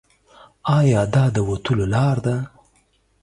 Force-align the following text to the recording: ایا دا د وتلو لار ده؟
ایا 0.77 1.01
دا 1.13 1.23
د 1.35 1.37
وتلو 1.49 1.85
لار 1.93 2.17
ده؟ 2.25 2.35